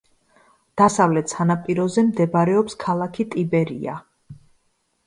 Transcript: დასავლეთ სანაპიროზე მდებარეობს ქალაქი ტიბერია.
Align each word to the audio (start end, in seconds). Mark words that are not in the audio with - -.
დასავლეთ 0.81 1.33
სანაპიროზე 1.35 2.05
მდებარეობს 2.09 2.79
ქალაქი 2.87 3.31
ტიბერია. 3.37 4.01